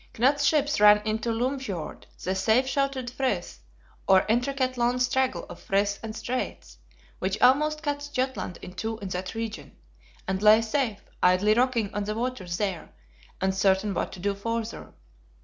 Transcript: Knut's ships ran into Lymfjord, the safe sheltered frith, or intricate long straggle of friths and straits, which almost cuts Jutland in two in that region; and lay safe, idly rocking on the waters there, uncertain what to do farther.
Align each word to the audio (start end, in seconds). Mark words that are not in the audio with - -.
Knut's 0.15 0.43
ships 0.45 0.79
ran 0.79 0.97
into 1.05 1.29
Lymfjord, 1.29 2.05
the 2.23 2.33
safe 2.33 2.65
sheltered 2.67 3.11
frith, 3.11 3.59
or 4.07 4.25
intricate 4.27 4.75
long 4.75 4.97
straggle 4.99 5.45
of 5.47 5.59
friths 5.59 5.99
and 6.01 6.15
straits, 6.15 6.79
which 7.19 7.39
almost 7.39 7.83
cuts 7.83 8.07
Jutland 8.07 8.57
in 8.63 8.73
two 8.73 8.97
in 8.97 9.09
that 9.09 9.35
region; 9.35 9.77
and 10.27 10.41
lay 10.41 10.59
safe, 10.63 11.03
idly 11.21 11.53
rocking 11.53 11.93
on 11.93 12.05
the 12.05 12.15
waters 12.15 12.57
there, 12.57 12.89
uncertain 13.41 13.93
what 13.93 14.11
to 14.13 14.19
do 14.19 14.33
farther. 14.33 14.91